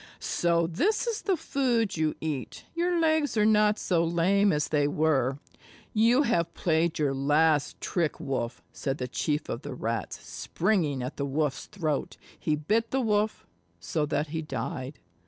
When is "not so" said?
3.45-4.03